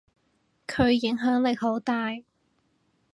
[0.65, 2.21] 佢影響力好大。